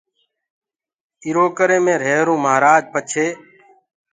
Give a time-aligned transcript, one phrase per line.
[1.23, 3.27] ايٚرو ڪري مي روهيروئونٚ مهآرآج پڇي